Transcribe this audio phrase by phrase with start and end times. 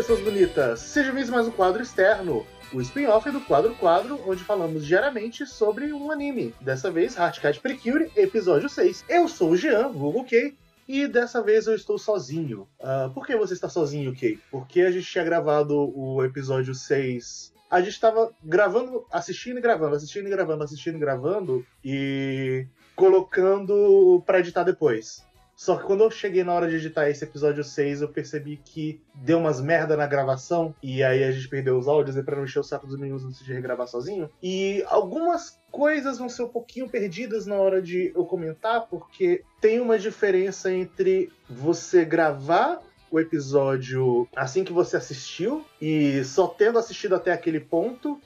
[0.00, 0.80] pessoas bonitas!
[0.80, 5.44] Sejam bem-vindos a mais um quadro externo, o spin-off do Quadro Quadro, onde falamos diariamente
[5.44, 6.54] sobre um anime.
[6.58, 9.04] Dessa vez, Heartcat Precure, episódio 6.
[9.10, 10.56] Eu sou o Jean, Google K,
[10.88, 12.66] e dessa vez eu estou sozinho.
[12.80, 14.38] Uh, por que você está sozinho, Kay?
[14.50, 17.52] Porque a gente tinha gravado o episódio 6.
[17.70, 24.22] A gente estava gravando, assistindo e gravando, assistindo e gravando, assistindo e gravando e colocando
[24.24, 25.28] para editar depois.
[25.60, 28.98] Só que quando eu cheguei na hora de editar esse episódio 6, eu percebi que
[29.14, 32.44] deu umas merda na gravação, e aí a gente perdeu os áudios, e pra não
[32.44, 34.30] encher o saco dos meninos antes de regravar sozinho.
[34.42, 39.80] E algumas coisas vão ser um pouquinho perdidas na hora de eu comentar, porque tem
[39.80, 42.80] uma diferença entre você gravar
[43.10, 48.18] o episódio assim que você assistiu e só tendo assistido até aquele ponto,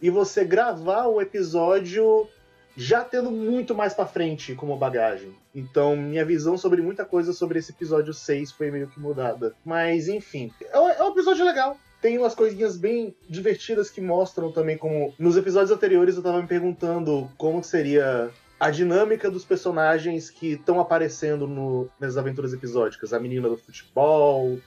[0.00, 2.28] e você gravar o episódio
[2.76, 5.34] já tendo muito mais para frente como bagagem.
[5.54, 9.54] Então, minha visão sobre muita coisa sobre esse episódio 6 foi meio que mudada.
[9.64, 14.52] Mas, enfim, é um, é um episódio legal tem umas coisinhas bem divertidas que mostram
[14.52, 15.14] também como.
[15.18, 20.78] Nos episódios anteriores eu tava me perguntando como seria a dinâmica dos personagens que estão
[20.78, 23.12] aparecendo no, nessas aventuras episódicas.
[23.12, 24.58] A menina do futebol,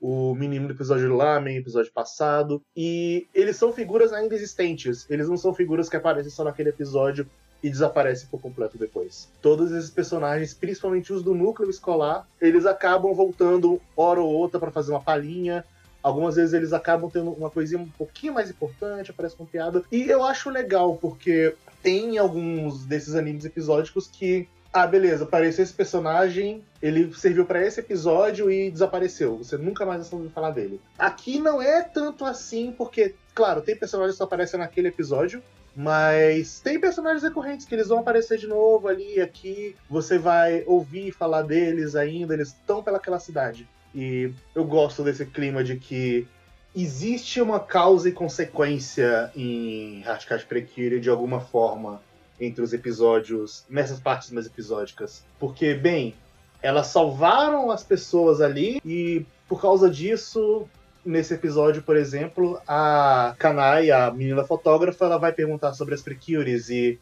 [0.00, 2.62] o menino do episódio Lamen, episódio passado.
[2.76, 5.06] E eles são figuras ainda existentes.
[5.10, 7.28] Eles não são figuras que aparecem só naquele episódio
[7.62, 9.28] e desaparece por completo depois.
[9.42, 14.70] Todos esses personagens, principalmente os do núcleo escolar, eles acabam voltando hora ou outra para
[14.70, 15.64] fazer uma palhinha.
[16.02, 19.82] Algumas vezes eles acabam tendo uma coisinha um pouquinho mais importante, aparece com piada.
[19.90, 25.72] E eu acho legal, porque tem alguns desses animes episódicos que ah, beleza, apareceu esse
[25.72, 29.38] personagem, ele serviu para esse episódio e desapareceu.
[29.38, 30.80] Você nunca mais ouviu falar dele.
[30.98, 35.42] Aqui não é tanto assim, porque, claro, tem personagens que só aparecem naquele episódio,
[35.78, 39.76] mas tem personagens recorrentes que eles vão aparecer de novo ali e aqui.
[39.88, 43.64] Você vai ouvir falar deles ainda, eles estão pelaquela cidade.
[43.94, 46.26] E eu gosto desse clima de que
[46.74, 52.02] existe uma causa e consequência em Hardcat Precure de alguma forma
[52.40, 55.22] entre os episódios, nessas partes mais episódicas.
[55.38, 56.12] Porque, bem,
[56.60, 60.68] elas salvaram as pessoas ali e por causa disso
[61.08, 66.68] nesse episódio, por exemplo, a Kanai, a menina fotógrafa, ela vai perguntar sobre as Precures
[66.68, 66.98] e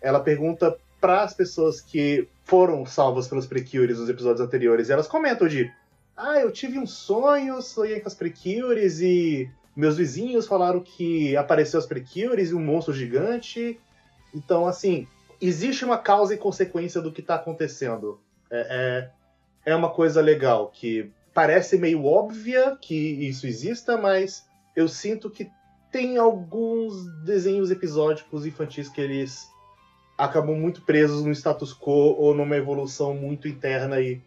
[0.00, 4.88] ela pergunta para as pessoas que foram salvas pelos Precures nos episódios anteriores.
[4.88, 5.70] E elas comentam de:
[6.16, 11.78] Ah, eu tive um sonho, sonhei com as Precures e meus vizinhos falaram que apareceu
[11.78, 13.78] as Precures e um monstro gigante.
[14.34, 15.06] Então, assim,
[15.40, 18.18] existe uma causa e consequência do que está acontecendo.
[18.50, 19.10] É,
[19.66, 25.30] é, é uma coisa legal que parece meio óbvia que isso exista, mas eu sinto
[25.30, 25.50] que
[25.90, 29.48] tem alguns desenhos episódicos infantis que eles
[30.16, 34.20] acabam muito presos no status quo ou numa evolução muito interna e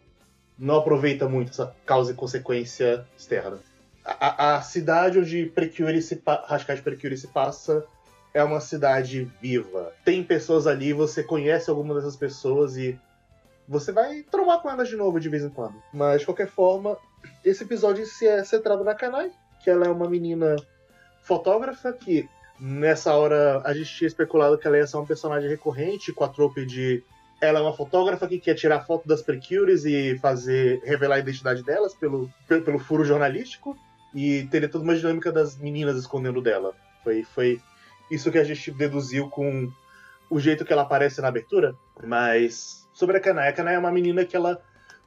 [0.58, 3.58] não aproveita muito essa causa e consequência externa.
[4.04, 7.84] A, a cidade onde Precure se, Rascade Precure se passa
[8.34, 9.92] é uma cidade viva.
[10.04, 12.98] Tem pessoas ali, você conhece alguma dessas pessoas e
[13.68, 15.74] você vai trombar com elas de novo de vez em quando.
[15.92, 16.96] Mas, de qualquer forma,
[17.44, 19.30] esse episódio se é centrado na Kanai,
[19.62, 20.56] que ela é uma menina
[21.22, 22.28] fotógrafa que,
[22.60, 26.28] nessa hora, a gente tinha especulado que ela ia ser um personagem recorrente com a
[26.28, 27.02] trope de
[27.40, 31.62] ela é uma fotógrafa que quer tirar foto das precures e fazer revelar a identidade
[31.62, 33.76] delas pelo, pelo, pelo furo jornalístico
[34.14, 36.72] e teria toda uma dinâmica das meninas escondendo dela.
[37.02, 37.60] Foi, foi
[38.10, 39.70] isso que a gente deduziu com
[40.30, 41.74] o jeito que ela aparece na abertura.
[42.02, 43.48] Mas sobre a Kanai.
[43.48, 44.60] A Kanai é uma menina que ela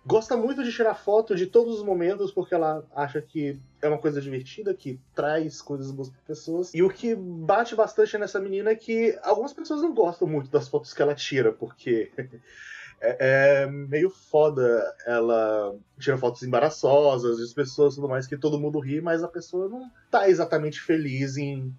[0.05, 3.97] gosta muito de tirar foto de todos os momentos porque ela acha que é uma
[3.97, 6.73] coisa divertida, que traz coisas boas para pessoas.
[6.73, 10.67] E o que bate bastante nessa menina é que algumas pessoas não gostam muito das
[10.69, 12.09] fotos que ela tira, porque
[13.01, 18.79] é, é, meio foda ela tira fotos embaraçosas de pessoas tudo mais, que todo mundo
[18.79, 21.73] ri, mas a pessoa não tá exatamente feliz em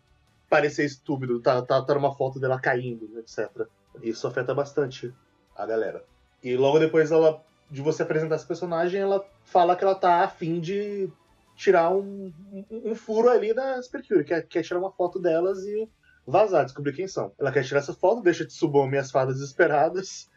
[0.51, 3.67] parecer estúpido, tá, tá, tá numa foto dela caindo, etc.
[4.03, 5.13] Isso afeta bastante
[5.57, 6.05] a galera.
[6.43, 10.59] E logo depois ela de você apresentar esse personagem, ela fala que ela tá afim
[10.59, 11.11] de
[11.55, 15.89] tirar um, um, um furo ali da Supercure, quer, quer tirar uma foto delas e
[16.27, 17.33] vazar, descobrir quem são.
[17.39, 20.31] Ela quer tirar essa foto, deixa Tsubame e as fadas desesperadas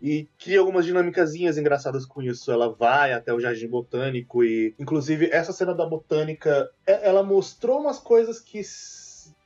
[0.00, 2.50] e cria algumas dinâmicazinhas engraçadas com isso.
[2.50, 7.80] Ela vai até o Jardim Botânico e, inclusive, essa cena da botânica, é, ela mostrou
[7.80, 8.62] umas coisas que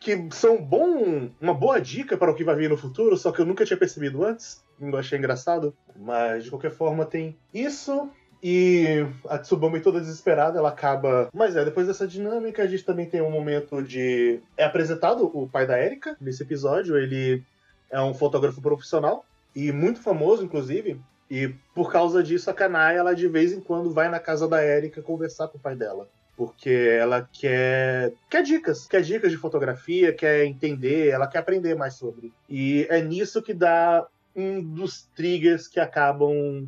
[0.00, 3.42] que são bom, uma boa dica para o que vai vir no futuro, só que
[3.42, 4.64] eu nunca tinha percebido antes.
[4.78, 5.76] Não achei engraçado.
[5.94, 8.10] Mas de qualquer forma tem isso.
[8.42, 11.28] E a Tsubame toda desesperada, ela acaba.
[11.34, 14.40] Mas é, depois dessa dinâmica, a gente também tem um momento de.
[14.56, 16.96] É apresentado o pai da Erika nesse episódio.
[16.96, 17.44] Ele
[17.90, 20.98] é um fotógrafo profissional e muito famoso, inclusive.
[21.30, 24.64] E por causa disso, a Kanai, ela de vez em quando vai na casa da
[24.64, 26.08] Erika conversar com o pai dela.
[26.40, 31.92] Porque ela quer, quer dicas, quer dicas de fotografia, quer entender, ela quer aprender mais
[31.96, 32.32] sobre.
[32.48, 36.66] E é nisso que dá um dos triggers que acabam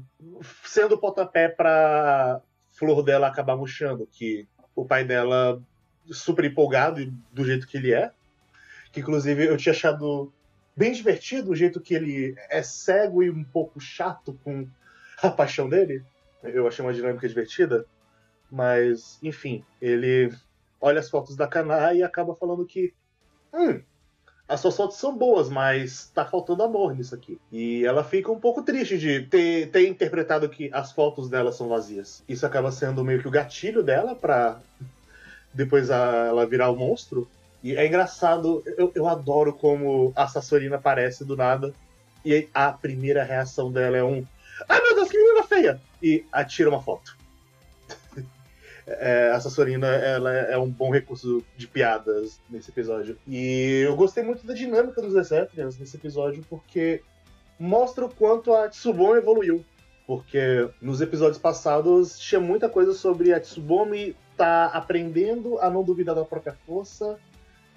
[0.63, 2.43] sendo o pontapé para
[2.73, 4.47] flor dela acabar murchando, que
[4.77, 5.59] o pai dela
[6.05, 8.11] super empolgado do jeito que ele é,
[8.93, 10.31] que inclusive eu tinha achado
[10.77, 14.69] bem divertido o jeito que ele é cego e um pouco chato com
[15.23, 16.05] a paixão dele.
[16.43, 17.87] Eu achei uma dinâmica divertida.
[18.53, 20.31] Mas, enfim, ele
[20.79, 22.93] olha as fotos da Kaná e acaba falando que.
[23.51, 23.81] Hum,
[24.47, 27.41] as suas fotos são boas, mas tá faltando amor nisso aqui.
[27.51, 31.67] E ela fica um pouco triste de ter, ter interpretado que as fotos dela são
[31.67, 32.23] vazias.
[32.29, 34.61] Isso acaba sendo meio que o gatilho dela pra
[35.55, 37.27] depois a, ela virar o monstro.
[37.63, 41.73] E é engraçado, eu, eu adoro como a Sassorina aparece do nada.
[42.23, 44.27] E a primeira reação dela é um.
[44.69, 45.81] Ai meu Deus, que menina feia!
[46.03, 47.17] E atira uma foto.
[48.87, 53.17] É, a Sassorina ela é um bom recurso de piadas nesse episódio.
[53.27, 57.03] E eu gostei muito da dinâmica dos Deceptrians nesse episódio, porque
[57.59, 59.65] mostra o quanto a Tsubome evoluiu.
[60.07, 66.15] Porque nos episódios passados tinha muita coisa sobre a Tsubomi tá aprendendo a não duvidar
[66.15, 67.19] da própria força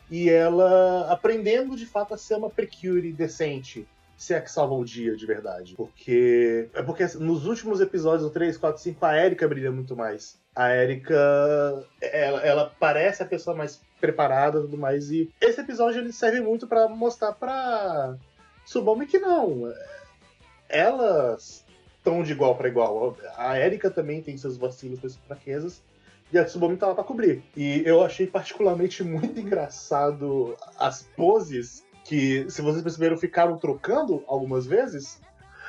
[0.09, 3.87] e ela aprendendo de fato a ser uma Precure decente
[4.17, 5.75] se é que salva o dia de verdade.
[5.75, 6.69] Porque.
[6.73, 10.39] É porque nos últimos episódios, o 3, 4, 5, a Erika brilha muito mais.
[10.55, 11.15] A Erika.
[12.01, 15.11] Ela, ela parece a pessoa mais preparada e tudo mais.
[15.11, 18.17] E esse episódio ele serve muito para mostrar pra
[18.65, 19.73] Subome que não.
[20.67, 21.65] Elas
[21.97, 23.17] estão de igual para igual.
[23.35, 25.81] A Erika também tem seus vacilos, suas fraquezas.
[26.31, 27.43] E a Tsubame tá lá pra cobrir.
[27.55, 34.65] E eu achei particularmente muito engraçado as poses que, se vocês perceberam, ficaram trocando algumas
[34.65, 35.19] vezes.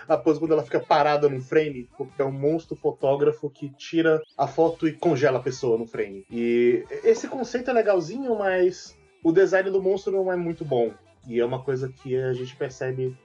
[0.06, 4.23] A pose quando ela fica parada num frame, porque é um monstro fotógrafo que tira
[4.38, 6.25] a foto e congela a pessoa no frame.
[6.31, 10.93] E esse conceito é legalzinho, mas o design do monstro não é muito bom.
[11.27, 13.17] E é uma coisa que a gente percebe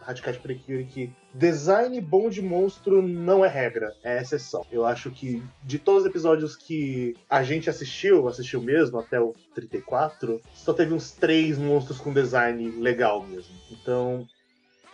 [0.00, 4.64] Radicais Precure que design bom de monstro não é regra, é exceção.
[4.70, 9.34] Eu acho que de todos os episódios que a gente assistiu, assistiu mesmo, até o
[9.54, 13.54] 34, só teve uns três monstros com design legal mesmo.
[13.70, 14.26] Então,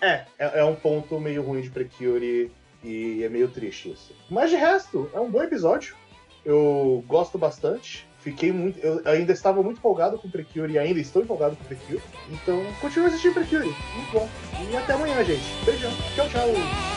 [0.01, 2.53] é, é, é um ponto meio ruim de Precure
[2.85, 4.15] e é meio triste isso.
[4.31, 5.97] Mas de resto, é um bom episódio.
[6.45, 8.06] Eu gosto bastante.
[8.27, 8.81] Fiquei muito.
[8.81, 12.03] Eu ainda estava muito empolgado com Precure e ainda estou empolgado com Precure.
[12.29, 13.73] Então, continue assistindo Precure.
[13.95, 14.29] Muito bom.
[14.69, 15.45] E até amanhã, gente.
[15.65, 15.93] Beijão.
[16.17, 16.96] Tchau, tchau.